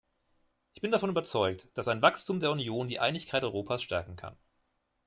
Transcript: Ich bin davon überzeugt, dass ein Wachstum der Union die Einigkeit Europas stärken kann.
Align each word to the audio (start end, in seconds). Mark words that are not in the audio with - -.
Ich 0.73 0.81
bin 0.81 0.89
davon 0.89 1.11
überzeugt, 1.11 1.69
dass 1.75 1.87
ein 1.87 2.01
Wachstum 2.01 2.39
der 2.39 2.49
Union 2.49 2.87
die 2.87 2.99
Einigkeit 2.99 3.43
Europas 3.43 3.83
stärken 3.83 4.15
kann. 4.15 4.35